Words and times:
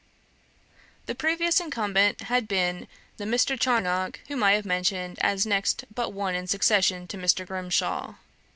The 1.05 1.13
previous 1.13 1.59
incumbent 1.59 2.21
had 2.21 2.47
been 2.47 2.87
the 3.17 3.25
Mr. 3.25 3.55
Charnock 3.55 4.19
whom 4.29 4.41
I 4.41 4.53
have 4.53 4.65
mentioned 4.65 5.19
as 5.21 5.45
next 5.45 5.85
but 5.93 6.09
one 6.11 6.33
in 6.33 6.47
succession 6.47 7.05
to 7.05 7.17
Mr. 7.19 7.45
Grimshaw. 7.45 8.15